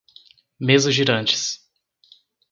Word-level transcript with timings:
Mesas 0.59 0.95
girantes 0.95 1.61